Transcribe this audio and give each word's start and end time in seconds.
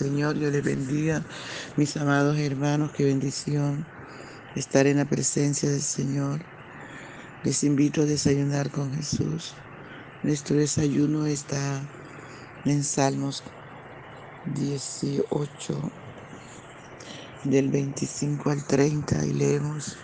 Señor, 0.00 0.38
yo 0.38 0.50
les 0.50 0.64
bendiga, 0.64 1.22
mis 1.76 1.94
amados 1.98 2.38
hermanos, 2.38 2.90
qué 2.96 3.04
bendición 3.04 3.84
estar 4.56 4.86
en 4.86 4.96
la 4.96 5.04
presencia 5.04 5.68
del 5.68 5.82
Señor. 5.82 6.40
Les 7.44 7.62
invito 7.64 8.00
a 8.00 8.06
desayunar 8.06 8.70
con 8.70 8.94
Jesús. 8.94 9.54
Nuestro 10.22 10.56
desayuno 10.56 11.26
está 11.26 11.82
en 12.64 12.82
Salmos 12.82 13.44
18, 14.46 15.92
del 17.44 17.68
25 17.68 18.48
al 18.48 18.64
30, 18.64 19.26
y 19.26 19.34
leemos 19.34 19.98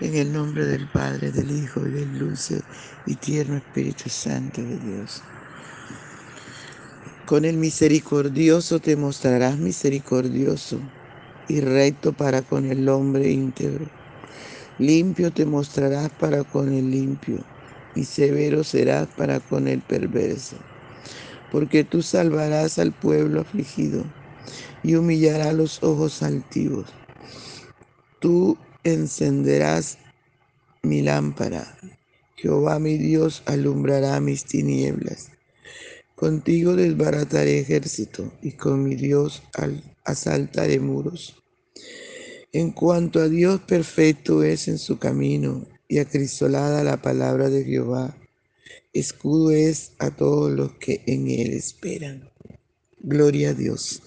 en 0.00 0.14
el 0.14 0.32
nombre 0.32 0.64
del 0.64 0.88
Padre, 0.88 1.32
del 1.32 1.50
Hijo 1.50 1.86
y 1.86 1.90
del 1.90 2.18
dulce 2.18 2.62
y 3.04 3.16
tierno 3.16 3.58
Espíritu 3.58 4.08
Santo 4.08 4.62
de 4.62 4.78
Dios. 4.78 5.33
Con 7.26 7.46
el 7.46 7.56
misericordioso 7.56 8.80
te 8.80 8.96
mostrarás 8.96 9.56
misericordioso 9.56 10.78
y 11.48 11.60
recto 11.60 12.12
para 12.12 12.42
con 12.42 12.66
el 12.66 12.86
hombre 12.90 13.30
íntegro. 13.30 13.86
Limpio 14.78 15.32
te 15.32 15.46
mostrarás 15.46 16.10
para 16.10 16.44
con 16.44 16.70
el 16.74 16.90
limpio 16.90 17.38
y 17.94 18.04
severo 18.04 18.62
serás 18.62 19.08
para 19.16 19.40
con 19.40 19.68
el 19.68 19.80
perverso. 19.80 20.56
Porque 21.50 21.82
tú 21.82 22.02
salvarás 22.02 22.78
al 22.78 22.92
pueblo 22.92 23.40
afligido 23.40 24.04
y 24.82 24.96
humillarás 24.96 25.54
los 25.54 25.82
ojos 25.82 26.22
altivos. 26.22 26.92
Tú 28.20 28.58
encenderás 28.82 29.96
mi 30.82 31.00
lámpara. 31.00 31.78
Jehová 32.36 32.78
mi 32.78 32.98
Dios 32.98 33.42
alumbrará 33.46 34.20
mis 34.20 34.44
tinieblas. 34.44 35.33
Contigo 36.14 36.76
desbarataré 36.76 37.58
ejército 37.58 38.32
y 38.40 38.52
con 38.52 38.84
mi 38.84 38.94
Dios 38.94 39.42
asaltaré 40.04 40.78
muros. 40.78 41.42
En 42.52 42.70
cuanto 42.70 43.18
a 43.18 43.28
Dios 43.28 43.60
perfecto 43.62 44.44
es 44.44 44.68
en 44.68 44.78
su 44.78 45.00
camino 45.00 45.66
y 45.88 45.98
acrisolada 45.98 46.84
la 46.84 47.02
palabra 47.02 47.50
de 47.50 47.64
Jehová, 47.64 48.16
escudo 48.92 49.50
es 49.50 49.94
a 49.98 50.12
todos 50.12 50.52
los 50.52 50.74
que 50.74 51.02
en 51.06 51.28
él 51.28 51.52
esperan. 51.52 52.30
Gloria 53.00 53.50
a 53.50 53.54
Dios. 53.54 54.00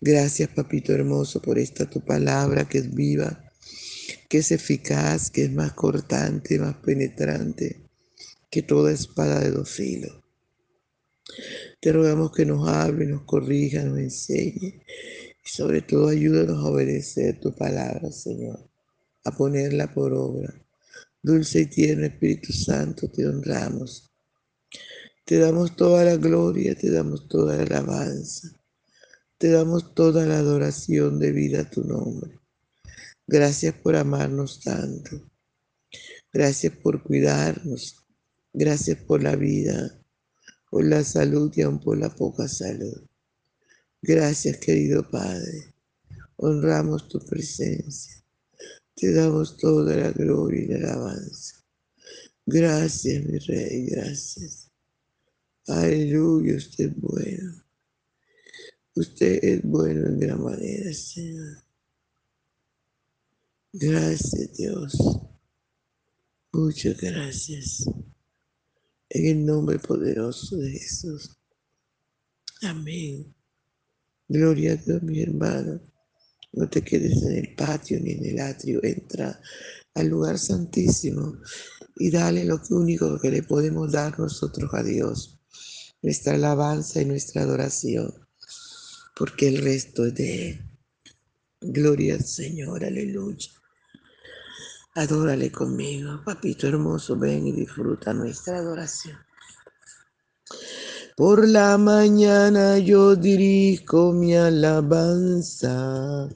Gracias, 0.00 0.48
papito 0.48 0.92
hermoso, 0.92 1.40
por 1.40 1.60
esta 1.60 1.88
tu 1.88 2.04
palabra 2.04 2.68
que 2.68 2.78
es 2.78 2.92
viva, 2.92 3.52
que 4.28 4.38
es 4.38 4.50
eficaz, 4.50 5.30
que 5.30 5.44
es 5.44 5.52
más 5.52 5.74
cortante, 5.74 6.58
más 6.58 6.74
penetrante 6.78 7.88
que 8.50 8.62
toda 8.62 8.90
espada 8.90 9.38
de 9.38 9.52
dos 9.52 9.70
filos 9.70 10.21
te 11.80 11.92
rogamos 11.92 12.32
que 12.32 12.44
nos 12.44 12.68
hable, 12.68 13.06
nos 13.06 13.22
corrija, 13.22 13.82
nos 13.82 13.98
enseñe 13.98 14.82
y 15.44 15.48
sobre 15.48 15.82
todo 15.82 16.08
ayúdanos 16.08 16.58
a 16.58 16.68
obedecer 16.68 17.40
tu 17.40 17.54
palabra, 17.54 18.10
Señor, 18.12 18.70
a 19.24 19.30
ponerla 19.32 19.92
por 19.92 20.12
obra. 20.12 20.54
Dulce 21.20 21.60
y 21.60 21.66
tierno 21.66 22.06
Espíritu 22.06 22.52
Santo, 22.52 23.08
te 23.08 23.26
honramos. 23.26 24.10
Te 25.24 25.38
damos 25.38 25.76
toda 25.76 26.04
la 26.04 26.16
gloria, 26.16 26.74
te 26.74 26.90
damos 26.90 27.28
toda 27.28 27.56
la 27.56 27.62
alabanza, 27.62 28.48
te 29.38 29.50
damos 29.50 29.94
toda 29.94 30.26
la 30.26 30.38
adoración 30.38 31.18
de 31.18 31.32
vida 31.32 31.60
a 31.60 31.70
tu 31.70 31.84
nombre. 31.84 32.38
Gracias 33.26 33.74
por 33.74 33.96
amarnos 33.96 34.60
tanto. 34.60 35.30
Gracias 36.32 36.76
por 36.76 37.02
cuidarnos. 37.02 38.04
Gracias 38.52 38.98
por 38.98 39.22
la 39.22 39.36
vida 39.36 40.01
por 40.72 40.86
la 40.86 41.04
salud 41.04 41.52
y 41.54 41.60
aún 41.60 41.78
por 41.78 41.98
la 41.98 42.08
poca 42.08 42.48
salud. 42.48 43.06
Gracias, 44.00 44.56
querido 44.56 45.06
Padre. 45.10 45.74
Honramos 46.36 47.10
tu 47.10 47.18
presencia. 47.18 48.24
Te 48.94 49.12
damos 49.12 49.58
toda 49.58 49.94
la 49.94 50.10
gloria 50.12 50.62
y 50.62 50.68
la 50.68 50.76
alabanza. 50.78 51.62
Gracias, 52.46 53.22
mi 53.22 53.38
Rey, 53.38 53.84
gracias. 53.84 54.70
Aleluya, 55.66 56.56
usted 56.56 56.86
es 56.86 56.96
bueno. 56.96 57.64
Usted 58.94 59.44
es 59.44 59.62
bueno 59.62 60.06
en 60.06 60.20
gran 60.20 60.42
manera, 60.42 60.90
Señor. 60.94 61.58
Gracias, 63.74 64.56
Dios. 64.56 64.96
Muchas 66.50 66.98
gracias 66.98 67.84
en 69.14 69.26
el 69.26 69.44
nombre 69.44 69.78
poderoso 69.78 70.56
de 70.56 70.70
Jesús. 70.70 71.36
Amén. 72.62 73.34
Gloria 74.26 74.72
a 74.72 74.76
Dios, 74.76 75.02
mi 75.02 75.20
hermano. 75.20 75.80
No 76.52 76.68
te 76.68 76.82
quedes 76.82 77.22
en 77.22 77.32
el 77.32 77.54
patio 77.54 78.00
ni 78.00 78.12
en 78.12 78.24
el 78.24 78.40
atrio. 78.40 78.80
Entra 78.82 79.38
al 79.94 80.08
lugar 80.08 80.38
santísimo 80.38 81.36
y 81.96 82.10
dale 82.10 82.44
lo 82.44 82.58
único 82.70 83.18
que 83.20 83.30
le 83.30 83.42
podemos 83.42 83.92
dar 83.92 84.18
nosotros 84.18 84.70
a 84.72 84.82
Dios. 84.82 85.38
Nuestra 86.00 86.34
alabanza 86.34 87.02
y 87.02 87.04
nuestra 87.04 87.42
adoración. 87.42 88.14
Porque 89.14 89.48
el 89.48 89.58
resto 89.58 90.06
es 90.06 90.14
de 90.14 90.48
Él. 90.48 90.70
Gloria 91.60 92.14
al 92.14 92.24
Señor. 92.24 92.82
Aleluya. 92.82 93.50
Adórale 94.94 95.50
conmigo, 95.50 96.20
papito 96.22 96.66
hermoso, 96.66 97.16
ven 97.16 97.46
y 97.46 97.52
disfruta 97.52 98.12
nuestra 98.12 98.58
adoración. 98.58 99.16
Por 101.16 101.48
la 101.48 101.78
mañana 101.78 102.76
yo 102.76 103.16
dirijo 103.16 104.12
mi 104.12 104.34
alabanza 104.34 106.28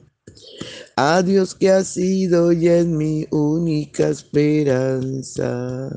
a 0.95 1.21
Dios 1.21 1.53
que 1.53 1.69
ha 1.69 1.83
sido 1.83 2.51
y 2.51 2.67
es 2.67 2.87
mi 2.87 3.27
única 3.29 4.09
esperanza. 4.09 5.89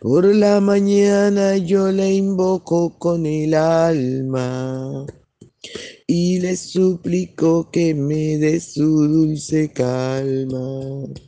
Por 0.00 0.26
la 0.26 0.60
mañana 0.60 1.56
yo 1.56 1.90
le 1.90 2.14
invoco 2.14 2.96
con 3.00 3.26
el 3.26 3.54
alma 3.54 5.06
y 6.06 6.38
le 6.38 6.56
suplico 6.56 7.68
que 7.72 7.94
me 7.94 8.38
dé 8.38 8.60
su 8.60 9.08
dulce 9.08 9.72
calma. 9.72 11.27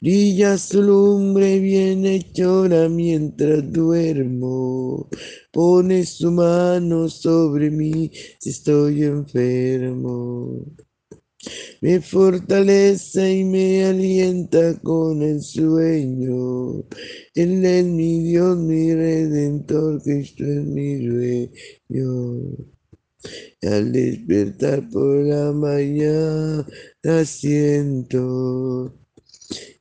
Brilla 0.00 0.58
su 0.58 0.82
lumbre 0.82 1.60
bien 1.60 2.04
hechora 2.04 2.88
mientras 2.88 3.72
duermo. 3.72 5.08
Pone 5.52 6.04
su 6.04 6.32
mano 6.32 7.08
sobre 7.08 7.70
mí 7.70 8.10
si 8.40 8.50
estoy 8.50 9.04
enfermo. 9.04 10.66
Me 11.80 12.00
fortalece 12.00 13.38
y 13.38 13.44
me 13.44 13.84
alienta 13.84 14.78
con 14.80 15.22
el 15.22 15.40
sueño. 15.40 16.84
Él 17.34 17.64
es 17.64 17.84
mi 17.84 18.24
Dios, 18.24 18.56
mi 18.58 18.92
redentor, 18.94 20.02
Cristo 20.02 20.44
es 20.44 20.64
mi 20.64 20.96
dueño. 21.06 22.56
al 23.62 23.92
despertar 23.92 24.88
por 24.90 25.16
la 25.24 25.52
mañana 25.52 26.66
siento 27.24 29.01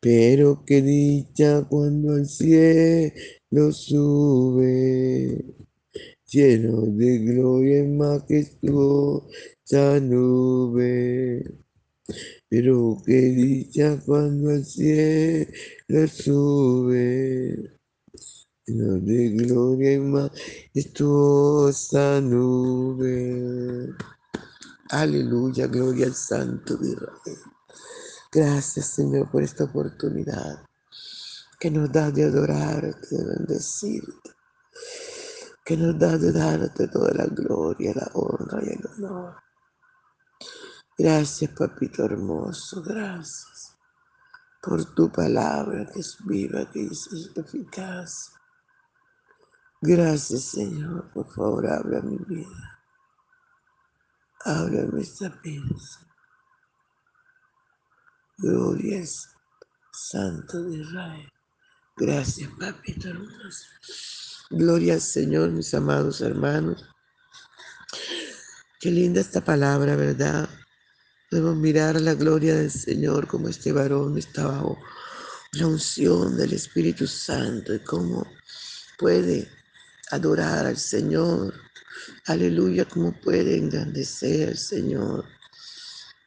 Pero 0.00 0.64
qué 0.64 0.82
dicha 0.82 1.64
cuando 1.68 2.14
al 2.14 2.26
cielo 2.26 3.72
sube, 3.72 5.44
lleno 6.26 6.82
de 6.86 7.18
gloria 7.18 7.84
y 7.84 7.88
majestuosa 7.88 10.00
nube. 10.00 11.44
Pero 12.48 12.96
qué 13.04 13.20
dicha 13.20 14.00
cuando 14.06 14.50
al 14.50 14.64
cielo 14.64 15.48
sube 16.08 17.78
de 18.68 19.30
gloria 19.30 19.94
y 19.94 19.98
majestuosa 20.74 22.20
nube. 22.20 23.94
Aleluya, 24.90 25.66
gloria 25.66 26.06
al 26.06 26.14
Santo 26.14 26.76
de 26.76 26.90
Israel. 26.90 27.38
Gracias, 28.32 28.86
Señor, 28.86 29.30
por 29.30 29.42
esta 29.42 29.64
oportunidad 29.64 30.64
que 31.60 31.70
nos 31.70 31.90
da 31.92 32.10
de 32.10 32.24
adorarte, 32.24 33.08
de 33.10 33.24
bendecirte, 33.24 34.30
que 35.64 35.76
nos 35.76 35.98
da 35.98 36.18
de 36.18 36.32
darte 36.32 36.88
toda 36.88 37.12
la 37.14 37.26
gloria, 37.26 37.94
la 37.94 38.10
honra 38.14 38.62
y 38.64 38.70
el 38.70 38.86
honor. 38.86 39.36
Gracias, 40.98 41.50
papito 41.52 42.04
hermoso, 42.04 42.82
gracias 42.82 43.76
por 44.62 44.84
tu 44.94 45.10
palabra 45.10 45.86
que 45.86 46.00
es 46.00 46.16
viva, 46.26 46.70
que 46.70 46.86
es 46.86 47.08
eficaz 47.36 48.32
Gracias, 49.80 50.42
Señor. 50.42 51.08
Por 51.12 51.32
favor, 51.32 51.66
habla 51.68 52.00
mi 52.00 52.18
vida. 52.26 52.80
Habla 54.44 54.82
nuestra 54.84 55.28
vida. 55.42 55.76
Gloria 58.40 59.04
Santo 59.92 60.62
de 60.62 60.78
Israel. 60.78 61.28
Gracias, 61.96 62.48
papito 62.58 63.08
hermoso. 63.08 63.64
Gloria 64.50 64.94
al 64.94 65.00
Señor, 65.00 65.50
mis 65.50 65.74
amados 65.74 66.20
hermanos. 66.20 66.84
Qué 68.78 68.92
linda 68.92 69.20
esta 69.20 69.44
palabra, 69.44 69.96
¿verdad? 69.96 70.48
Debemos 71.32 71.56
mirar 71.56 72.00
la 72.00 72.14
gloria 72.14 72.54
del 72.54 72.70
Señor 72.70 73.26
como 73.26 73.48
este 73.48 73.72
varón 73.72 74.16
está 74.16 74.46
bajo 74.46 74.78
la 75.52 75.66
unción 75.66 76.36
del 76.36 76.52
Espíritu 76.52 77.08
Santo 77.08 77.74
y 77.74 77.80
cómo 77.80 78.24
puede 78.98 79.50
adorar 80.12 80.64
al 80.64 80.76
Señor. 80.76 81.54
Aleluya, 82.26 82.84
cómo 82.84 83.12
puede 83.20 83.56
engrandecer 83.58 84.50
al 84.50 84.58
Señor. 84.58 85.24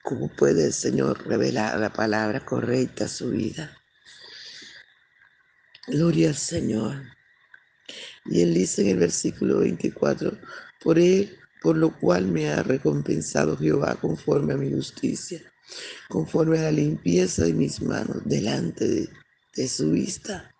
Cómo 0.03 0.29
puede 0.29 0.65
el 0.65 0.73
Señor 0.73 1.27
revelar 1.27 1.79
la 1.79 1.93
palabra 1.93 2.43
correcta 2.43 3.05
a 3.05 3.07
su 3.07 3.31
vida. 3.31 3.77
Gloria 5.87 6.29
al 6.29 6.35
Señor. 6.35 7.03
Y 8.25 8.41
él 8.41 8.53
dice 8.53 8.83
en 8.83 8.89
el 8.89 8.97
versículo 8.97 9.59
24, 9.59 10.37
por 10.83 10.99
él, 10.99 11.37
por 11.61 11.77
lo 11.77 11.97
cual 11.99 12.27
me 12.27 12.49
ha 12.49 12.63
recompensado 12.63 13.57
Jehová 13.57 13.95
conforme 13.99 14.53
a 14.53 14.57
mi 14.57 14.71
justicia, 14.71 15.41
conforme 16.09 16.59
a 16.59 16.63
la 16.63 16.71
limpieza 16.71 17.45
de 17.45 17.53
mis 17.53 17.81
manos 17.81 18.21
delante 18.25 19.09
de, 19.53 19.67
su 19.67 19.91
vista. 19.91 20.53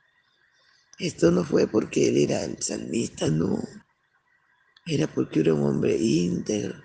Esto 1.00 1.32
no 1.32 1.44
fue 1.44 1.68
porque 1.68 2.10
él 2.10 2.18
era 2.18 2.44
el 2.44 2.62
salmista, 2.62 3.28
no. 3.28 3.64
Era 4.86 5.08
porque 5.08 5.40
era 5.40 5.54
un 5.54 5.64
hombre 5.64 5.96
íntegro, 5.98 6.84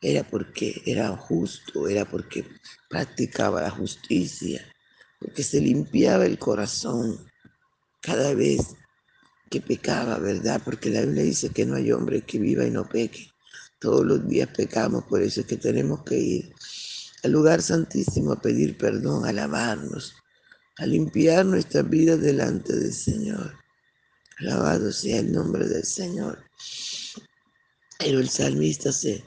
era 0.00 0.22
porque 0.24 0.82
era 0.84 1.16
justo, 1.16 1.88
era 1.88 2.04
porque 2.04 2.44
practicaba 2.88 3.62
la 3.62 3.70
justicia, 3.70 4.66
porque 5.18 5.42
se 5.42 5.60
limpiaba 5.60 6.26
el 6.26 6.38
corazón 6.38 7.26
cada 8.00 8.34
vez 8.34 8.74
que 9.50 9.60
pecaba, 9.60 10.18
¿verdad? 10.18 10.60
Porque 10.64 10.90
la 10.90 11.02
Biblia 11.02 11.22
dice 11.24 11.50
que 11.50 11.66
no 11.66 11.76
hay 11.76 11.92
hombre 11.92 12.22
que 12.22 12.38
viva 12.38 12.66
y 12.66 12.70
no 12.70 12.88
peque. 12.88 13.28
Todos 13.78 14.04
los 14.04 14.26
días 14.26 14.48
pecamos, 14.56 15.04
por 15.04 15.22
eso 15.22 15.40
es 15.40 15.46
que 15.46 15.56
tenemos 15.56 16.02
que 16.04 16.16
ir 16.16 16.54
al 17.22 17.32
lugar 17.32 17.62
santísimo 17.62 18.32
a 18.32 18.40
pedir 18.40 18.76
perdón, 18.76 19.26
a 19.26 19.32
lavarnos, 19.32 20.14
a 20.78 20.86
limpiar 20.86 21.44
nuestras 21.44 21.88
vidas 21.88 22.20
delante 22.20 22.74
del 22.74 22.92
Señor. 22.92 23.54
Alabado 24.38 24.90
sea 24.90 25.20
el 25.20 25.32
nombre 25.32 25.68
del 25.68 25.84
Señor. 25.84 26.44
Pero 27.98 28.18
el 28.18 28.28
salmista 28.28 28.90
se 28.90 29.22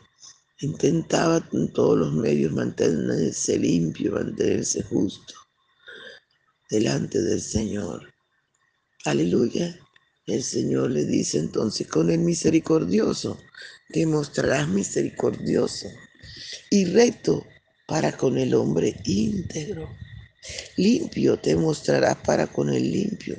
intentaba 0.59 1.41
con 1.49 1.71
todos 1.73 1.97
los 1.97 2.13
medios 2.13 2.51
mantenerse 2.53 3.57
limpio, 3.57 4.13
mantenerse 4.13 4.83
justo 4.83 5.33
delante 6.69 7.21
del 7.21 7.41
Señor. 7.41 8.13
Aleluya. 9.05 9.79
El 10.25 10.43
Señor 10.43 10.89
le 10.91 11.05
dice 11.05 11.37
entonces, 11.37 11.87
con 11.87 12.09
el 12.09 12.19
misericordioso 12.19 13.39
te 13.89 14.05
mostrarás 14.07 14.67
misericordioso 14.67 15.87
y 16.71 16.85
recto 16.85 17.45
para 17.87 18.17
con 18.17 18.37
el 18.37 18.55
hombre 18.55 18.99
íntegro. 19.03 19.87
Limpio 20.77 21.37
te 21.37 21.55
mostrarás 21.55 22.17
para 22.17 22.47
con 22.47 22.69
el 22.69 22.91
limpio 22.91 23.37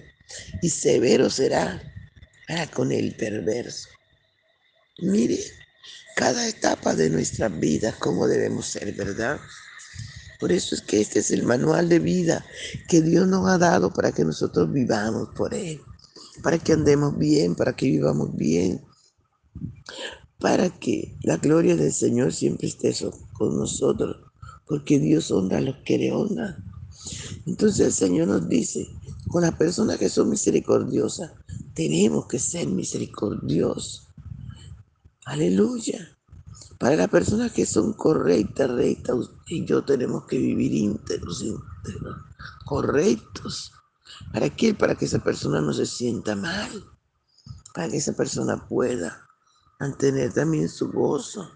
y 0.62 0.70
severo 0.70 1.28
será 1.30 1.82
para 2.46 2.70
con 2.70 2.92
el 2.92 3.14
perverso. 3.16 3.88
Mire, 4.98 5.38
cada 6.16 6.48
etapa 6.48 6.94
de 6.94 7.10
nuestra 7.10 7.48
vida, 7.48 7.94
cómo 7.98 8.26
debemos 8.26 8.66
ser, 8.66 8.94
¿verdad? 8.94 9.38
Por 10.40 10.52
eso 10.52 10.74
es 10.74 10.82
que 10.82 11.00
este 11.00 11.20
es 11.20 11.30
el 11.30 11.44
manual 11.44 11.88
de 11.88 11.98
vida 11.98 12.44
que 12.88 13.02
Dios 13.02 13.26
nos 13.26 13.48
ha 13.48 13.58
dado 13.58 13.92
para 13.92 14.12
que 14.12 14.24
nosotros 14.24 14.72
vivamos 14.72 15.30
por 15.36 15.54
Él, 15.54 15.80
para 16.42 16.58
que 16.58 16.72
andemos 16.72 17.16
bien, 17.18 17.54
para 17.54 17.74
que 17.74 17.86
vivamos 17.86 18.34
bien, 18.34 18.84
para 20.38 20.68
que 20.70 21.16
la 21.22 21.38
gloria 21.38 21.76
del 21.76 21.92
Señor 21.92 22.32
siempre 22.32 22.68
esté 22.68 22.94
con 23.32 23.58
nosotros, 23.58 24.16
porque 24.66 24.98
Dios 24.98 25.30
honra 25.30 25.58
a 25.58 25.62
los 25.62 25.76
que 25.84 25.98
le 25.98 26.12
honran. 26.12 26.64
Entonces 27.46 27.86
el 27.86 27.92
Señor 27.92 28.28
nos 28.28 28.48
dice, 28.48 28.86
con 29.28 29.42
las 29.42 29.54
personas 29.54 29.98
que 29.98 30.08
son 30.08 30.30
misericordiosas, 30.30 31.32
tenemos 31.74 32.26
que 32.26 32.38
ser 32.38 32.66
misericordiosos. 32.68 34.05
Aleluya. 35.26 36.16
Para 36.78 36.94
las 36.94 37.08
personas 37.08 37.50
que 37.50 37.66
son 37.66 37.94
correctas, 37.94 38.70
rectas, 38.70 39.16
y 39.48 39.64
yo 39.64 39.84
tenemos 39.84 40.24
que 40.26 40.38
vivir 40.38 40.72
íntegros, 40.72 41.42
íntegros, 41.42 42.16
correctos. 42.64 43.72
¿Para 44.32 44.48
qué? 44.50 44.72
Para 44.72 44.94
que 44.94 45.06
esa 45.06 45.18
persona 45.18 45.60
no 45.60 45.72
se 45.72 45.84
sienta 45.84 46.36
mal. 46.36 46.70
Para 47.74 47.88
que 47.88 47.96
esa 47.96 48.12
persona 48.12 48.68
pueda 48.68 49.26
mantener 49.80 50.32
también 50.32 50.68
su 50.68 50.92
gozo. 50.92 51.50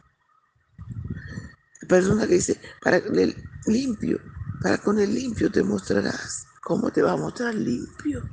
La 1.83 1.89
persona 1.89 2.27
que 2.27 2.35
dice, 2.35 2.61
para 2.83 2.97
el 2.97 3.37
limpio, 3.67 4.21
para 4.63 4.79
con 4.79 4.99
el 4.99 5.15
limpio 5.15 5.49
te 5.49 5.63
mostrarás. 5.63 6.45
¿Cómo 6.63 6.91
te 6.91 7.03
va 7.03 7.13
a 7.13 7.17
mostrar 7.17 7.55
limpio? 7.55 8.29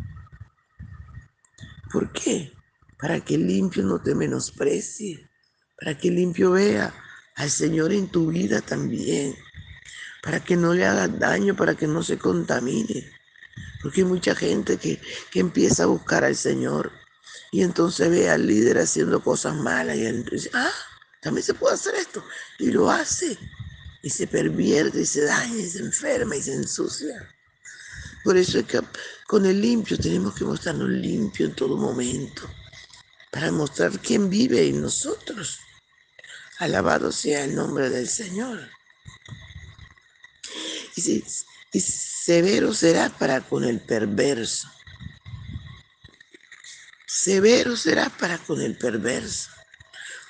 ¿Por 1.92 2.12
qué? 2.12 2.54
Para 3.00 3.20
que 3.22 3.36
el 3.36 3.46
limpio 3.46 3.84
no 3.84 4.02
te 4.02 4.16
menosprecie, 4.16 5.27
para 5.80 5.98
que 5.98 6.10
el 6.10 6.16
limpio 6.16 6.52
vea 6.52 6.94
al 7.36 7.50
Señor 7.50 7.94
en 7.94 8.08
tu 8.08 8.28
vida 8.28 8.62
también, 8.62 9.36
para 10.24 10.44
que 10.44 10.56
no 10.56 10.74
le 10.74 10.86
haga 10.86 11.08
daño, 11.08 11.56
para 11.56 11.76
que 11.76 11.88
no 11.88 12.04
se 12.04 12.18
contamine. 12.18 13.12
Porque 13.82 14.02
hay 14.02 14.08
mucha 14.08 14.36
gente 14.36 14.78
que, 14.78 15.00
que 15.32 15.40
empieza 15.40 15.84
a 15.84 15.88
buscar 15.88 16.24
al 16.24 16.36
Señor 16.36 16.92
y 17.52 17.64
entonces 17.64 18.10
ve 18.10 18.30
al 18.30 18.46
líder 18.46 18.80
haciendo 18.80 19.22
cosas 19.22 19.56
malas 19.56 19.98
y 19.98 20.06
él 20.06 20.26
dice, 20.26 20.50
ah, 20.54 20.72
también 21.22 21.46
se 21.46 21.54
puede 21.54 21.76
hacer 21.76 21.96
esto. 21.96 22.24
Y 22.60 22.72
lo 22.72 22.90
hace. 22.90 23.38
Y 24.02 24.10
se 24.10 24.28
pervierte 24.28 25.02
y 25.02 25.06
se 25.06 25.24
daña 25.24 25.58
y 25.58 25.70
se 25.70 25.80
enferma 25.80 26.36
y 26.36 26.42
se 26.42 26.54
ensucia. 26.54 27.28
Por 28.24 28.38
eso 28.38 28.60
es 28.60 28.66
que 28.66 28.82
con 29.26 29.46
el 29.46 29.62
limpio 29.62 29.98
tenemos 29.98 30.36
que 30.36 30.44
mostrarnos 30.44 30.90
limpio 30.90 31.46
en 31.46 31.54
todo 31.54 31.78
momento. 31.78 32.44
Para 33.32 33.52
mostrar 33.52 33.98
quién 34.00 34.30
vive 34.30 34.68
en 34.68 34.82
nosotros. 34.82 35.60
Alabado 36.60 37.12
sea 37.12 37.44
el 37.44 37.56
nombre 37.56 37.90
del 37.90 38.08
Señor. 38.08 38.70
Y, 40.96 41.24
severo 41.80 42.74
será 42.74 43.10
para 43.10 43.42
con 43.42 43.64
el 43.64 43.80
perverso. 43.80 44.68
Severo 47.06 47.76
será 47.76 48.10
para 48.10 48.40
con 48.40 48.62
el 48.62 48.76
perverso. 48.78 49.52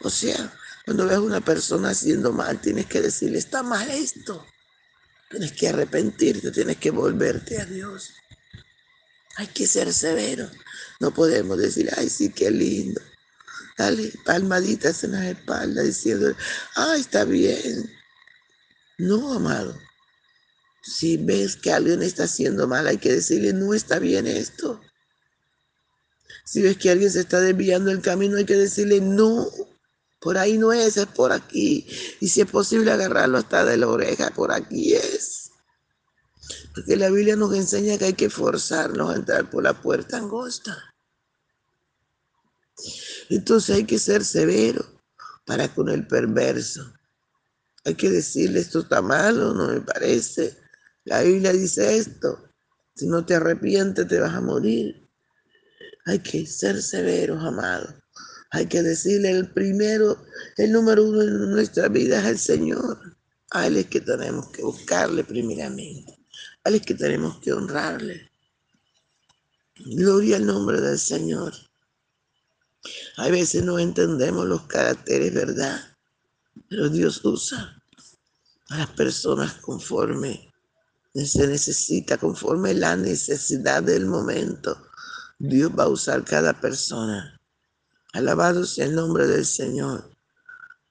O 0.01 0.09
sea, 0.09 0.53
cuando 0.85 1.05
ves 1.05 1.15
a 1.15 1.21
una 1.21 1.41
persona 1.41 1.89
haciendo 1.89 2.33
mal, 2.33 2.59
tienes 2.59 2.87
que 2.87 3.01
decirle, 3.01 3.39
está 3.39 3.63
mal 3.63 3.89
esto. 3.89 4.45
Tienes 5.29 5.53
que 5.53 5.69
arrepentirte, 5.69 6.51
tienes 6.51 6.77
que 6.77 6.91
volverte 6.91 7.61
a 7.61 7.65
Dios. 7.65 8.13
Hay 9.37 9.47
que 9.47 9.67
ser 9.67 9.93
severo. 9.93 10.49
No 10.99 11.13
podemos 11.13 11.57
decir, 11.57 11.89
ay, 11.95 12.09
sí, 12.09 12.31
qué 12.31 12.51
lindo. 12.51 13.01
Dale 13.77 14.11
palmaditas 14.25 15.03
en 15.03 15.11
la 15.11 15.29
espalda 15.29 15.83
diciendo, 15.83 16.35
ay, 16.75 17.01
está 17.01 17.25
bien. 17.25 17.91
No, 18.97 19.33
amado. 19.33 19.77
Si 20.81 21.17
ves 21.17 21.55
que 21.55 21.71
alguien 21.71 22.01
está 22.01 22.23
haciendo 22.23 22.67
mal, 22.67 22.87
hay 22.87 22.97
que 22.97 23.13
decirle, 23.13 23.53
no 23.53 23.73
está 23.73 23.99
bien 23.99 24.25
esto. 24.25 24.81
Si 26.45 26.61
ves 26.61 26.77
que 26.77 26.89
alguien 26.89 27.11
se 27.11 27.19
está 27.19 27.39
desviando 27.39 27.91
el 27.91 28.01
camino, 28.01 28.37
hay 28.37 28.45
que 28.45 28.55
decirle, 28.55 28.99
no, 29.01 29.47
por 30.19 30.37
ahí 30.37 30.57
no 30.57 30.73
es, 30.73 30.97
es 30.97 31.05
por 31.05 31.31
aquí. 31.31 31.87
Y 32.19 32.29
si 32.29 32.41
es 32.41 32.49
posible 32.49 32.91
agarrarlo 32.91 33.37
hasta 33.37 33.63
de 33.63 33.77
la 33.77 33.87
oreja, 33.89 34.31
por 34.31 34.51
aquí 34.51 34.95
es. 34.95 35.51
Porque 36.73 36.95
la 36.95 37.09
Biblia 37.09 37.35
nos 37.35 37.53
enseña 37.53 37.97
que 37.97 38.05
hay 38.05 38.13
que 38.13 38.29
forzarnos 38.29 39.11
a 39.11 39.17
entrar 39.17 39.49
por 39.49 39.63
la 39.63 39.79
puerta 39.79 40.17
angosta. 40.17 40.95
Entonces 43.29 43.75
hay 43.75 43.83
que 43.85 43.99
ser 43.99 44.23
severo 44.23 44.85
para 45.45 45.73
con 45.73 45.89
el 45.89 46.05
perverso. 46.07 46.93
Hay 47.85 47.95
que 47.95 48.09
decirle 48.09 48.59
esto 48.59 48.79
está 48.79 49.01
malo, 49.01 49.53
no 49.53 49.67
me 49.67 49.81
parece. 49.81 50.57
La 51.05 51.21
Biblia 51.21 51.53
dice 51.53 51.97
esto. 51.97 52.49
Si 52.95 53.07
no 53.07 53.25
te 53.25 53.35
arrepientes 53.35 54.07
te 54.07 54.19
vas 54.19 54.33
a 54.33 54.41
morir. 54.41 55.07
Hay 56.05 56.19
que 56.19 56.45
ser 56.45 56.81
severos, 56.81 57.43
amados. 57.43 57.93
Hay 58.51 58.65
que 58.65 58.81
decirle 58.81 59.31
el 59.31 59.51
primero, 59.51 60.25
el 60.57 60.71
número 60.71 61.03
uno 61.03 61.21
en 61.21 61.51
nuestra 61.51 61.89
vida 61.89 62.19
es 62.19 62.25
el 62.25 62.39
Señor. 62.39 63.17
A 63.51 63.67
Él 63.67 63.77
es 63.77 63.87
que 63.87 64.01
tenemos 64.01 64.49
que 64.49 64.63
buscarle 64.63 65.23
primeramente. 65.23 66.17
A 66.63 66.69
Él 66.69 66.75
es 66.75 66.81
que 66.81 66.93
tenemos 66.93 67.39
que 67.39 67.53
honrarle. 67.53 68.31
Gloria 69.75 70.37
al 70.37 70.45
nombre 70.45 70.81
del 70.81 70.97
Señor. 70.97 71.53
A 73.17 73.29
veces 73.29 73.63
no 73.63 73.79
entendemos 73.79 74.45
los 74.45 74.63
caracteres, 74.63 75.33
¿verdad? 75.33 75.79
Pero 76.69 76.89
Dios 76.89 77.23
usa 77.23 77.81
a 78.69 78.77
las 78.77 78.89
personas 78.91 79.53
conforme 79.55 80.47
se 81.25 81.47
necesita, 81.47 82.17
conforme 82.17 82.73
la 82.73 82.95
necesidad 82.95 83.81
del 83.81 84.05
momento. 84.05 84.89
Dios 85.39 85.71
va 85.77 85.85
a 85.85 85.89
usar 85.89 86.23
cada 86.23 86.59
persona. 86.59 87.39
Alabado 88.13 88.65
sea 88.65 88.85
el 88.85 88.95
nombre 88.95 89.27
del 89.27 89.45
Señor. 89.45 90.11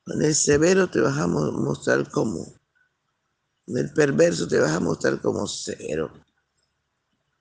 Con 0.04 0.22
el 0.22 0.34
severo 0.34 0.88
te 0.88 1.00
vas 1.00 1.16
a 1.18 1.26
mostrar 1.26 2.10
como. 2.10 2.54
Con 3.66 3.78
el 3.78 3.92
perverso 3.92 4.46
te 4.48 4.58
vas 4.58 4.72
a 4.72 4.80
mostrar 4.80 5.20
como 5.20 5.46
severo. 5.46 6.12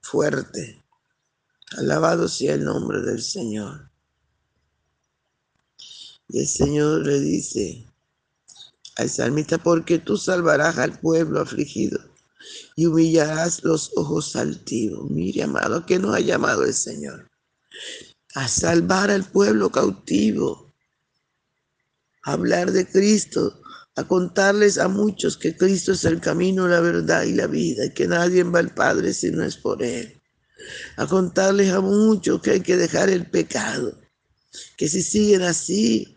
Fuerte. 0.01 0.83
Alabado 1.77 2.27
sea 2.27 2.53
el 2.53 2.63
nombre 2.63 3.01
del 3.01 3.21
Señor. 3.21 3.89
Y 6.29 6.39
el 6.39 6.47
Señor 6.47 7.05
le 7.05 7.19
dice 7.19 7.85
al 8.97 9.09
salmista, 9.09 9.57
porque 9.57 9.99
tú 9.99 10.17
salvarás 10.17 10.77
al 10.77 10.99
pueblo 10.99 11.41
afligido 11.41 11.99
y 12.75 12.85
humillarás 12.85 13.63
los 13.63 13.91
ojos 13.95 14.35
altivos. 14.35 15.09
Mire, 15.09 15.43
amado, 15.43 15.85
que 15.85 15.99
nos 15.99 16.15
ha 16.15 16.19
llamado 16.19 16.63
el 16.63 16.73
Señor 16.73 17.29
a 18.35 18.47
salvar 18.49 19.09
al 19.11 19.23
pueblo 19.23 19.69
cautivo, 19.69 20.73
a 22.23 22.33
hablar 22.33 22.71
de 22.71 22.85
Cristo, 22.85 23.61
a 23.95 24.03
contarles 24.03 24.77
a 24.77 24.89
muchos 24.89 25.37
que 25.37 25.55
Cristo 25.55 25.93
es 25.93 26.03
el 26.03 26.19
camino, 26.19 26.67
la 26.67 26.81
verdad 26.81 27.23
y 27.23 27.33
la 27.33 27.47
vida, 27.47 27.85
y 27.85 27.93
que 27.93 28.07
nadie 28.07 28.43
va 28.43 28.59
al 28.59 28.73
Padre 28.73 29.13
si 29.13 29.31
no 29.31 29.43
es 29.43 29.55
por 29.55 29.81
Él. 29.81 30.21
A 30.97 31.07
contarles 31.07 31.71
a 31.71 31.79
muchos 31.79 32.41
que 32.41 32.51
hay 32.51 32.59
que 32.61 32.75
dejar 32.75 33.09
el 33.09 33.29
pecado, 33.29 33.97
que 34.75 34.89
si 34.89 35.01
siguen 35.01 35.43
así, 35.43 36.14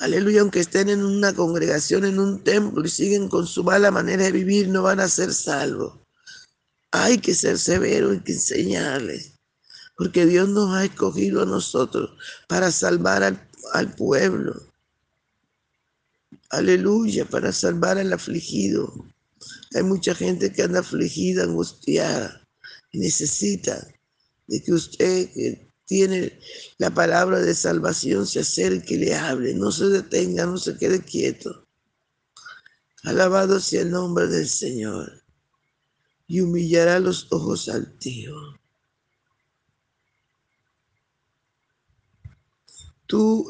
aleluya, 0.00 0.40
aunque 0.40 0.60
estén 0.60 0.88
en 0.88 1.04
una 1.04 1.34
congregación, 1.34 2.04
en 2.04 2.18
un 2.18 2.42
templo 2.42 2.84
y 2.84 2.88
siguen 2.88 3.28
con 3.28 3.46
su 3.46 3.64
mala 3.64 3.90
manera 3.90 4.24
de 4.24 4.32
vivir, 4.32 4.68
no 4.68 4.82
van 4.82 5.00
a 5.00 5.08
ser 5.08 5.32
salvos. 5.32 5.98
Hay 6.90 7.18
que 7.18 7.34
ser 7.34 7.58
severo, 7.58 8.10
hay 8.10 8.20
que 8.20 8.32
enseñarles 8.32 9.32
porque 10.02 10.26
Dios 10.26 10.48
nos 10.48 10.74
ha 10.74 10.84
escogido 10.84 11.42
a 11.42 11.46
nosotros 11.46 12.10
para 12.48 12.72
salvar 12.72 13.22
al, 13.72 13.94
pueblo. 13.94 14.60
Aleluya, 16.50 17.24
para 17.24 17.52
salvar 17.52 17.98
al 17.98 18.12
afligido. 18.12 18.92
Hay 19.74 19.84
mucha 19.84 20.14
gente 20.14 20.52
que 20.52 20.62
anda 20.62 20.80
afligida, 20.80 21.44
angustiada, 21.44 22.44
y 22.90 22.98
necesita 22.98 23.86
de 24.48 24.62
que 24.62 24.72
usted 24.72 25.30
tiene 25.92 26.40
la 26.78 26.90
palabra 26.90 27.40
de 27.40 27.54
salvación 27.54 28.26
se 28.26 28.40
acerque 28.40 28.94
y 28.94 28.98
le 28.98 29.14
hable, 29.14 29.52
no 29.52 29.70
se 29.70 29.90
detenga, 29.90 30.46
no 30.46 30.56
se 30.56 30.78
quede 30.78 31.02
quieto. 31.02 31.66
Alabado 33.02 33.60
sea 33.60 33.82
el 33.82 33.90
nombre 33.90 34.26
del 34.26 34.48
Señor 34.48 35.22
y 36.26 36.40
humillará 36.40 36.98
los 36.98 37.30
ojos 37.30 37.68
altivos. 37.68 38.56
tú, 43.12 43.46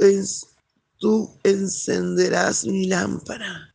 tú 0.99 1.39
encenderás 1.45 2.65
mi 2.65 2.89
lámpara. 2.89 3.73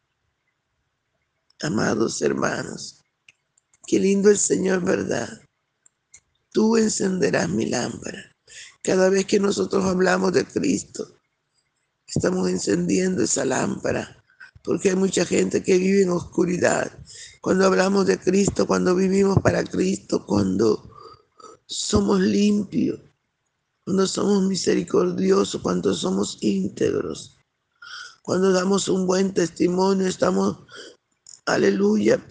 Amados 1.62 2.22
hermanos, 2.22 3.02
qué 3.88 3.98
lindo 3.98 4.30
el 4.30 4.38
Señor, 4.38 4.84
¿verdad? 4.84 5.42
Tú 6.52 6.76
encenderás 6.76 7.48
mi 7.48 7.68
lámpara. 7.68 8.37
Cada 8.88 9.10
vez 9.10 9.26
que 9.26 9.38
nosotros 9.38 9.84
hablamos 9.84 10.32
de 10.32 10.46
Cristo, 10.46 11.06
estamos 12.08 12.48
encendiendo 12.50 13.22
esa 13.22 13.44
lámpara, 13.44 14.24
porque 14.64 14.92
hay 14.92 14.96
mucha 14.96 15.26
gente 15.26 15.62
que 15.62 15.78
vive 15.78 16.04
en 16.04 16.10
oscuridad. 16.12 16.90
Cuando 17.42 17.66
hablamos 17.66 18.06
de 18.06 18.18
Cristo, 18.18 18.66
cuando 18.66 18.96
vivimos 18.96 19.40
para 19.40 19.66
Cristo, 19.66 20.26
cuando 20.26 20.90
somos 21.66 22.22
limpios, 22.22 23.02
cuando 23.84 24.08
somos 24.08 24.44
misericordiosos, 24.44 25.62
cuando 25.62 25.94
somos 25.94 26.38
íntegros, 26.40 27.36
cuando 28.22 28.54
damos 28.54 28.88
un 28.88 29.06
buen 29.06 29.34
testimonio, 29.34 30.08
estamos, 30.08 30.60
aleluya, 31.46 32.26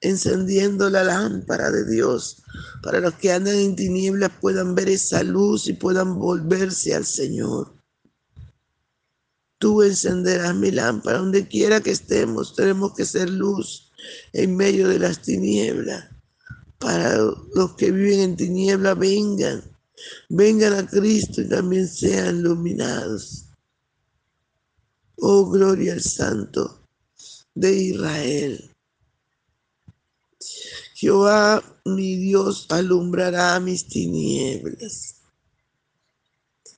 encendiendo 0.00 0.88
la 0.88 1.04
lámpara 1.04 1.70
de 1.70 1.84
Dios 1.90 2.42
para 2.82 3.00
los 3.00 3.14
que 3.14 3.32
andan 3.32 3.56
en 3.56 3.76
tinieblas 3.76 4.30
puedan 4.40 4.74
ver 4.74 4.88
esa 4.88 5.22
luz 5.22 5.66
y 5.68 5.74
puedan 5.74 6.18
volverse 6.18 6.94
al 6.94 7.04
Señor. 7.04 7.74
Tú 9.58 9.82
encenderás 9.82 10.54
mi 10.54 10.70
lámpara 10.70 11.18
donde 11.18 11.46
quiera 11.46 11.82
que 11.82 11.90
estemos. 11.90 12.54
Tenemos 12.56 12.94
que 12.94 13.04
ser 13.04 13.28
luz 13.28 13.92
en 14.32 14.56
medio 14.56 14.88
de 14.88 14.98
las 14.98 15.20
tinieblas. 15.20 16.08
Para 16.78 17.14
los 17.54 17.74
que 17.76 17.90
viven 17.90 18.20
en 18.20 18.36
tinieblas, 18.36 18.98
vengan 18.98 19.62
vengan 20.28 20.74
a 20.74 20.86
Cristo 20.86 21.40
y 21.40 21.48
también 21.48 21.88
sean 21.88 22.38
iluminados. 22.38 23.46
Oh, 25.16 25.50
gloria 25.50 25.92
al 25.92 26.00
Santo 26.00 26.86
de 27.54 27.74
Israel. 27.74 28.70
Jehová, 31.00 31.64
mi 31.86 32.16
Dios, 32.16 32.66
alumbrará 32.68 33.58
mis 33.58 33.88
tinieblas. 33.88 35.22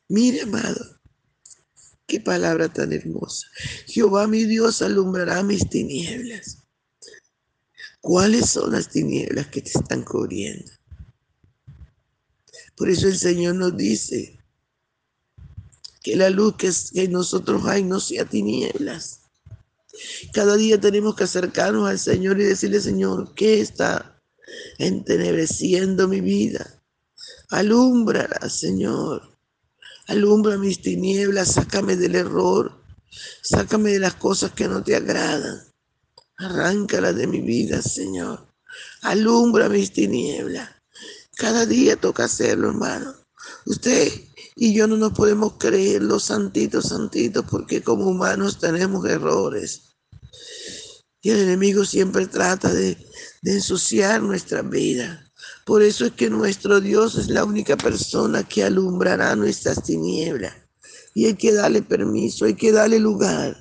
Mire, 0.07 0.43
amado, 0.43 1.00
qué 2.07 2.21
palabra 2.21 2.73
tan 2.73 2.93
hermosa. 2.93 3.49
Jehová, 3.88 4.29
mi 4.29 4.45
Dios, 4.45 4.81
alumbrará 4.81 5.43
mis 5.43 5.69
tinieblas. 5.69 6.59
¿Cuáles 8.00 8.50
son 8.50 8.71
las 8.71 8.91
tinieblas 8.91 9.49
que 9.49 9.61
te 9.61 9.71
están 9.71 10.05
cubriendo? 10.05 10.71
Por 12.76 12.91
eso 12.91 13.09
el 13.09 13.19
Señor 13.19 13.57
nos 13.57 13.76
dice 13.76 14.38
que 16.00 16.14
la 16.14 16.31
luz 16.31 16.55
que, 16.57 16.71
en 17.02 17.11
nosotros 17.11 17.67
hay 17.67 17.83
no 17.83 17.99
sea 17.99 18.25
tinieblas. 18.25 19.23
Cada 20.33 20.57
día 20.57 20.81
tenemos 20.81 21.17
que 21.17 21.25
acercarnos 21.25 21.88
al 21.88 21.99
Señor 21.99 22.41
y 22.41 22.45
decirle, 22.45 22.81
Señor, 22.81 23.35
¿qué 23.35 23.61
está 23.61 24.12
entenebreciendo 24.79 26.09
mi 26.09 26.21
vida? 26.21 26.83
Alúmbrala, 27.51 28.49
Señor. 28.49 29.37
Alumbra 30.09 30.57
mis 30.59 30.83
tinieblas, 30.83 31.53
sácame 31.53 31.97
del 31.97 32.17
error, 32.17 32.83
sácame 33.43 33.93
de 33.93 34.01
las 34.01 34.15
cosas 34.15 34.53
que 34.53 34.69
no 34.69 34.83
te 34.83 34.97
agradan. 34.97 35.63
Arráncala 36.39 37.13
de 37.13 37.27
mi 37.27 37.41
vida, 37.41 37.83
Señor. 37.83 38.49
Alumbra 39.03 39.69
mis 39.69 39.93
tinieblas. 39.93 40.71
Cada 41.37 41.67
día 41.67 41.97
toca 41.97 42.25
hacerlo, 42.25 42.71
hermano. 42.71 43.15
Usted 43.67 44.13
y 44.57 44.75
yo 44.75 44.87
no 44.87 44.97
nos 44.97 45.13
podemos 45.13 45.55
creer 45.59 46.03
los 46.03 46.25
santitos, 46.25 46.87
santitos, 46.89 47.45
porque 47.49 47.83
como 47.83 48.07
humanos 48.07 48.59
tenemos 48.59 49.07
errores. 49.07 49.92
Y 51.23 51.31
el 51.31 51.38
enemigo 51.38 51.85
siempre 51.85 52.26
trata 52.26 52.73
de, 52.73 52.99
de 53.43 53.52
ensuciar 53.52 54.21
nuestra 54.23 54.62
vida. 54.62 55.33
Por 55.64 55.83
eso 55.83 56.07
es 56.07 56.12
que 56.12 56.29
nuestro 56.29 56.81
Dios 56.81 57.17
es 57.17 57.29
la 57.29 57.45
única 57.45 57.76
persona 57.76 58.43
que 58.43 58.64
alumbrará 58.64 59.37
nuestras 59.37 59.83
tinieblas. 59.85 60.55
Y 61.14 61.26
hay 61.26 61.35
que 61.35 61.52
darle 61.52 61.83
permiso, 61.83 62.45
hay 62.45 62.55
que 62.55 62.73
darle 62.73 62.99
lugar 62.99 63.57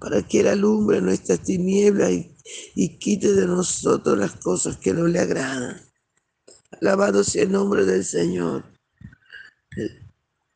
para 0.00 0.22
que 0.22 0.40
Él 0.40 0.48
alumbre 0.48 1.00
nuestras 1.00 1.40
tinieblas 1.40 2.10
y, 2.10 2.36
y 2.74 2.98
quite 2.98 3.32
de 3.32 3.46
nosotros 3.46 4.18
las 4.18 4.32
cosas 4.32 4.76
que 4.78 4.92
no 4.92 5.06
le 5.06 5.20
agradan. 5.20 5.80
Alabado 6.80 7.22
sea 7.22 7.44
el 7.44 7.52
nombre 7.52 7.84
del 7.84 8.04
Señor. 8.04 8.64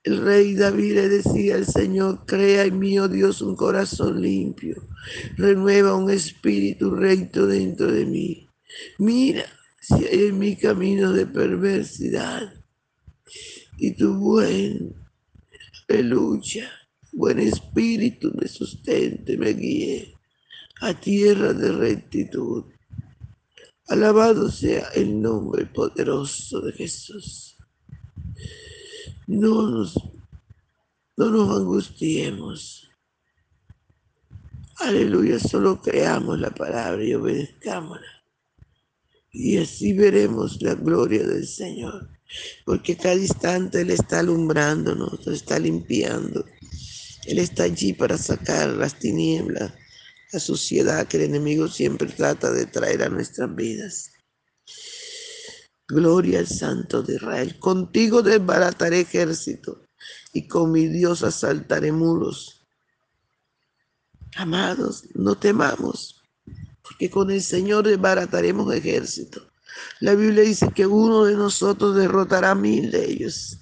El, 0.07 0.19
rey 0.19 0.55
David 0.55 0.95
le 0.95 1.09
decía 1.09 1.57
al 1.57 1.67
Señor, 1.67 2.25
crea 2.27 2.65
en 2.65 2.79
mí, 2.79 2.99
oh 2.99 3.09
Dios, 3.09 3.43
un 3.43 3.57
corazón 3.57 4.23
limpio. 4.23 4.89
Renueva 5.37 5.97
un 5.97 6.11
espíritu 6.11 6.95
recto 6.95 7.47
dentro 7.47 7.91
de 7.91 8.07
mí. 8.07 8.49
Mira 8.99 9.45
si 9.81 9.95
hay 9.95 10.27
en 10.27 10.39
mi 10.39 10.57
camino 10.57 11.13
de 11.13 11.27
perversidad. 11.27 12.55
Y 13.79 13.93
tu 13.93 14.15
buen, 14.15 14.95
aleluya, 15.89 16.71
buen 17.13 17.39
espíritu 17.39 18.33
me 18.41 18.49
sustente, 18.49 19.37
me 19.37 19.51
guíe 19.51 20.15
a 20.81 20.95
tierra 20.95 21.53
de 21.53 21.73
rectitud. 21.73 22.65
Alabado 23.89 24.51
sea 24.51 24.89
el 24.95 25.21
nombre 25.21 25.67
poderoso 25.67 26.61
de 26.61 26.73
Jesús. 26.73 27.56
No 29.27 29.69
nos, 29.69 29.95
no 31.17 31.31
nos 31.31 31.57
angustiemos. 31.57 32.91
Aleluya, 34.79 35.39
solo 35.39 35.81
creamos 35.81 36.39
la 36.39 36.51
palabra 36.51 37.03
y 37.03 37.15
obedezcámosla. 37.15 38.07
Y 39.33 39.59
así 39.59 39.93
veremos 39.93 40.61
la 40.63 40.75
gloria 40.75 41.27
del 41.27 41.47
Señor. 41.47 42.11
Porque 42.65 42.97
cada 42.97 43.15
instante 43.15 43.83
Él 43.83 43.91
está 43.91 44.21
alumbrándonos, 44.21 45.27
está 45.27 45.59
limpiando. 45.59 46.45
Él 47.25 47.39
está 47.39 47.65
allí 47.65 47.93
para 47.93 48.19
sacar 48.19 48.69
las 48.69 48.99
tinieblas 48.99 49.73
la 50.33 50.41
suciedad 50.41 51.07
que 51.07 51.19
el 51.19 51.25
enemigo 51.25 51.69
siempre 51.69 52.09
trata 52.09 52.51
de 52.51 52.67
traer 52.67 53.03
a 53.03 53.09
nuestras 53.09 53.55
vidas. 53.55 54.11
Gloria 55.89 56.41
al 56.41 56.47
Santo 56.49 57.03
de 57.03 57.15
Israel. 57.15 57.59
Contigo 57.59 58.23
desbarataré 58.23 59.01
ejército 59.01 59.83
y 60.33 60.49
con 60.49 60.73
mi 60.73 60.89
Dios 60.89 61.23
asaltaré 61.23 61.93
muros. 61.93 62.67
Amados, 64.37 65.05
no 65.15 65.37
temamos, 65.37 66.23
porque 66.83 67.09
con 67.09 67.31
el 67.31 67.43
Señor 67.43 67.87
desbarataremos 67.87 68.75
ejército. 68.75 69.51
La 70.01 70.15
Biblia 70.15 70.43
dice 70.43 70.73
que 70.75 70.87
uno 70.87 71.25
de 71.25 71.35
nosotros 71.35 71.97
derrotará 71.97 72.55
mil 72.55 72.91
de 72.91 73.05
ellos. 73.05 73.59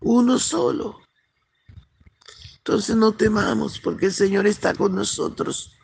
Uno 0.00 0.38
solo. 0.38 1.00
Entonces 2.58 2.96
no 2.96 3.12
temamos, 3.12 3.78
porque 3.80 4.06
el 4.06 4.12
Señor 4.12 4.46
está 4.46 4.74
con 4.74 4.94
nosotros 4.94 5.75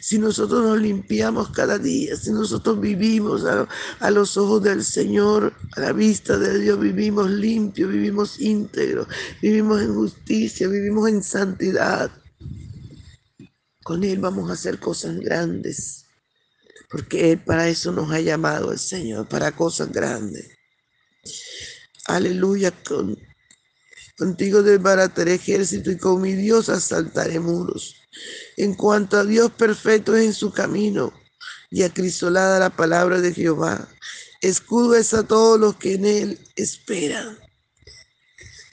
si 0.00 0.18
nosotros 0.18 0.62
nos 0.62 0.80
limpiamos 0.80 1.50
cada 1.50 1.78
día, 1.78 2.16
si 2.16 2.30
nosotros 2.30 2.80
vivimos 2.80 3.44
a, 3.44 4.10
los 4.10 4.36
ojos 4.36 4.62
del 4.62 4.82
Señor, 4.82 5.52
a 5.76 5.80
la 5.80 5.92
vista 5.92 6.38
de 6.38 6.58
Dios, 6.58 6.80
vivimos 6.80 7.30
limpios, 7.30 7.90
vivimos 7.90 8.40
íntegros, 8.40 9.06
vivimos 9.42 9.82
en 9.82 9.94
justicia, 9.94 10.68
vivimos 10.68 11.08
en 11.08 11.22
santidad. 11.22 12.10
Con 13.82 14.04
Él 14.04 14.18
vamos 14.18 14.50
a 14.50 14.54
hacer 14.54 14.78
cosas 14.78 15.16
grandes, 15.16 16.06
porque 16.90 17.32
Él 17.32 17.44
para 17.44 17.68
eso 17.68 17.92
nos 17.92 18.10
ha 18.10 18.20
llamado 18.20 18.72
el 18.72 18.78
Señor, 18.78 19.28
para 19.28 19.52
cosas 19.52 19.92
grandes. 19.92 20.48
Aleluya, 22.06 22.72
con, 22.84 23.18
contigo 24.16 24.62
desbarataré 24.62 25.34
ejército 25.34 25.90
y 25.90 25.98
con 25.98 26.22
mi 26.22 26.32
Dios 26.32 26.68
asaltaré 26.68 27.38
muros. 27.38 27.96
En 28.60 28.74
cuanto 28.74 29.16
a 29.16 29.24
Dios 29.24 29.50
perfecto 29.52 30.14
es 30.14 30.26
en 30.26 30.34
su 30.34 30.52
camino 30.52 31.14
y 31.70 31.82
acrisolada 31.82 32.58
la 32.58 32.68
palabra 32.68 33.18
de 33.18 33.32
Jehová. 33.32 33.88
Escudo 34.42 34.96
es 34.96 35.14
a 35.14 35.22
todos 35.22 35.58
los 35.58 35.76
que 35.76 35.94
en 35.94 36.04
él 36.04 36.38
esperan. 36.56 37.38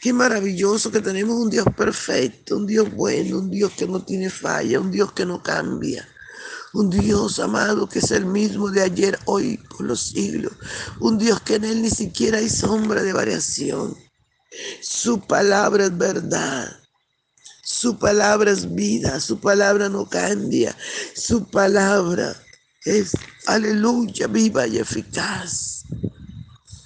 Qué 0.01 0.11
maravilloso 0.11 0.91
que 0.91 0.99
tenemos 0.99 1.37
un 1.37 1.49
Dios 1.49 1.65
perfecto, 1.77 2.57
un 2.57 2.67
Dios 2.67 2.93
bueno, 2.93 3.39
un 3.39 3.49
Dios 3.49 3.71
que 3.77 3.87
no 3.87 4.03
tiene 4.03 4.29
falla, 4.29 4.81
un 4.81 4.91
Dios 4.91 5.13
que 5.13 5.25
no 5.25 5.41
cambia. 5.41 6.05
Un 6.73 6.89
Dios 6.89 7.39
amado 7.39 7.87
que 7.87 7.99
es 7.99 8.11
el 8.11 8.25
mismo 8.25 8.69
de 8.69 8.81
ayer, 8.81 9.17
hoy, 9.23 9.55
por 9.69 9.83
los 9.83 10.01
siglos. 10.09 10.51
Un 10.99 11.17
Dios 11.17 11.39
que 11.39 11.55
en 11.55 11.63
él 11.63 11.81
ni 11.81 11.91
siquiera 11.91 12.39
hay 12.39 12.49
sombra 12.49 13.03
de 13.03 13.13
variación. 13.13 13.95
Su 14.81 15.21
palabra 15.21 15.85
es 15.85 15.97
verdad. 15.97 16.86
Su 17.69 17.99
palabra 17.99 18.49
es 18.51 18.73
vida, 18.73 19.19
su 19.19 19.41
palabra 19.41 19.89
no 19.89 20.07
cambia, 20.07 20.73
su 21.13 21.45
palabra 21.45 22.41
es, 22.85 23.11
aleluya, 23.45 24.27
viva 24.27 24.65
y 24.65 24.77
eficaz. 24.77 25.83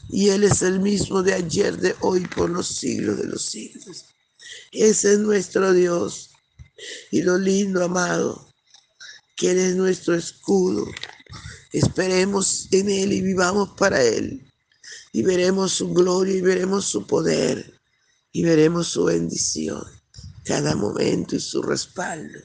Y 0.10 0.30
Él 0.30 0.44
es 0.44 0.63
el 0.63 0.80
mismo 0.80 1.22
de 1.22 1.36
ayer, 1.36 1.78
de 1.78 1.96
hoy, 2.00 2.22
por 2.22 2.50
los 2.50 2.67
siglos 2.67 3.20
de 3.20 3.26
los 3.26 3.46
siglos. 3.46 4.06
Ese 4.72 5.13
es 5.13 5.20
nuestro 5.20 5.72
Dios. 5.72 6.32
Y 7.12 7.22
lo 7.22 7.38
lindo, 7.38 7.84
amado, 7.84 8.52
que 9.36 9.52
Él 9.52 9.60
es 9.60 9.76
nuestro 9.76 10.15
escudo. 10.15 10.88
Esperemos 11.72 12.67
en 12.72 12.89
Él 12.89 13.13
y 13.13 13.22
vivamos 13.22 13.70
para 13.78 14.02
Él. 14.02 14.52
Y 15.13 15.22
veremos 15.22 15.74
su 15.74 15.94
gloria 15.94 16.34
y 16.34 16.41
veremos 16.41 16.86
su 16.86 17.06
poder 17.06 17.80
y 18.32 18.41
veremos 18.41 18.88
su 18.88 19.04
bendición 19.04 20.00
cada 20.43 20.75
momento 20.75 21.36
y 21.36 21.39
su 21.39 21.62
respaldo. 21.62 22.39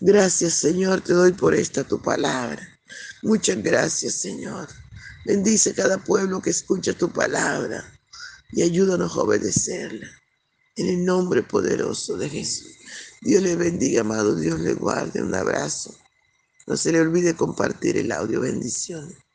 Gracias 0.00 0.54
Señor, 0.54 1.00
te 1.00 1.12
doy 1.12 1.32
por 1.32 1.54
esta 1.54 1.84
tu 1.84 2.00
palabra. 2.00 2.66
Muchas 3.22 3.62
gracias 3.62 4.14
Señor. 4.14 4.68
Bendice 5.24 5.72
cada 5.74 5.98
pueblo 5.98 6.42
que 6.42 6.50
escucha 6.50 6.92
tu 6.92 7.12
palabra 7.12 7.84
y 8.52 8.62
ayúdanos 8.62 9.16
a 9.16 9.20
obedecerla. 9.20 10.08
En 10.76 10.88
el 10.88 11.04
nombre 11.04 11.42
poderoso 11.42 12.16
de 12.16 12.28
Jesús. 12.28 12.72
Dios 13.20 13.42
le 13.42 13.56
bendiga, 13.56 14.00
amado. 14.00 14.34
Dios 14.34 14.58
le 14.60 14.74
guarde. 14.74 15.22
Un 15.22 15.34
abrazo. 15.34 15.94
No 16.66 16.76
se 16.76 16.92
le 16.92 17.00
olvide 17.00 17.34
compartir 17.34 17.96
el 17.98 18.10
audio. 18.10 18.40
Bendiciones. 18.40 19.16